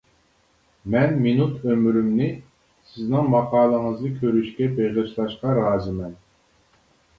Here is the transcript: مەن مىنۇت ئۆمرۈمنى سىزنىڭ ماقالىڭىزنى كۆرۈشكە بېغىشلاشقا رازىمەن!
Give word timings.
مەن 0.93 1.11
مىنۇت 1.25 1.67
ئۆمرۈمنى 1.71 2.31
سىزنىڭ 2.93 3.29
ماقالىڭىزنى 3.35 4.11
كۆرۈشكە 4.25 4.73
بېغىشلاشقا 4.81 5.57
رازىمەن! 5.63 6.21